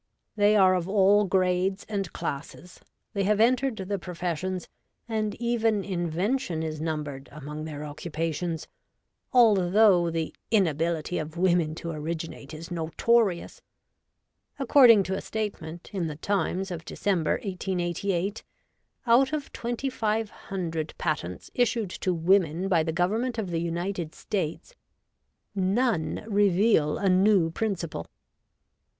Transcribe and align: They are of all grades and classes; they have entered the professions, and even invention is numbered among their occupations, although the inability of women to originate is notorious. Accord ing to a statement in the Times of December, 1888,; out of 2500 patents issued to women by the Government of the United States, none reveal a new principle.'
They 0.35 0.55
are 0.55 0.73
of 0.73 0.89
all 0.89 1.25
grades 1.25 1.85
and 1.87 2.11
classes; 2.11 2.79
they 3.13 3.23
have 3.25 3.39
entered 3.39 3.75
the 3.75 3.99
professions, 3.99 4.67
and 5.07 5.35
even 5.35 5.83
invention 5.83 6.63
is 6.63 6.81
numbered 6.81 7.29
among 7.31 7.65
their 7.65 7.83
occupations, 7.83 8.67
although 9.31 10.09
the 10.09 10.33
inability 10.49 11.19
of 11.19 11.37
women 11.37 11.75
to 11.75 11.91
originate 11.91 12.51
is 12.51 12.71
notorious. 12.71 13.61
Accord 14.57 14.89
ing 14.89 15.03
to 15.03 15.13
a 15.13 15.21
statement 15.21 15.91
in 15.93 16.07
the 16.07 16.15
Times 16.15 16.71
of 16.71 16.83
December, 16.83 17.33
1888,; 17.43 18.41
out 19.05 19.31
of 19.31 19.53
2500 19.53 20.95
patents 20.97 21.51
issued 21.53 21.91
to 21.91 22.11
women 22.11 22.67
by 22.67 22.81
the 22.81 22.91
Government 22.91 23.37
of 23.37 23.51
the 23.51 23.61
United 23.61 24.15
States, 24.15 24.73
none 25.53 26.23
reveal 26.27 26.97
a 26.97 27.07
new 27.07 27.51
principle.' 27.51 28.07